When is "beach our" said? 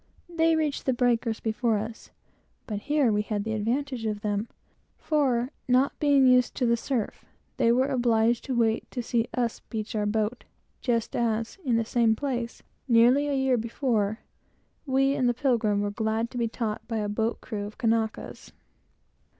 9.59-10.07